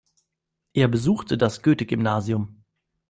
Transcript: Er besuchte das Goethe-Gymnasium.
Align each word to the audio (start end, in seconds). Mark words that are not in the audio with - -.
Er 0.73 0.87
besuchte 0.87 1.37
das 1.37 1.61
Goethe-Gymnasium. 1.61 2.63